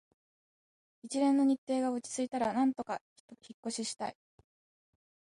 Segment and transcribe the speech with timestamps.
[1.03, 2.99] 一連の日程が落ち着いたら、なんとか
[3.47, 4.15] 引っ越ししたい